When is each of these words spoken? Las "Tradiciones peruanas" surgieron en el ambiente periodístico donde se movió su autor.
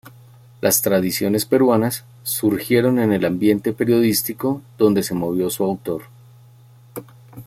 Las 0.61 0.81
"Tradiciones 0.81 1.45
peruanas" 1.45 2.05
surgieron 2.23 2.97
en 2.97 3.13
el 3.13 3.23
ambiente 3.23 3.71
periodístico 3.71 4.63
donde 4.79 5.03
se 5.03 5.13
movió 5.13 5.51
su 5.51 5.63
autor. 5.63 6.05